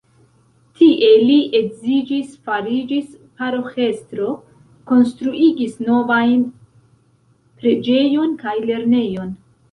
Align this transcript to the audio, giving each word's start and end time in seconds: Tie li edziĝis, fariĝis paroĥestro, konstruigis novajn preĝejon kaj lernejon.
Tie 0.77 1.09
li 1.23 1.33
edziĝis, 1.57 2.31
fariĝis 2.49 3.11
paroĥestro, 3.41 4.29
konstruigis 4.91 5.75
novajn 5.89 6.41
preĝejon 7.61 8.33
kaj 8.45 8.55
lernejon. 8.71 9.29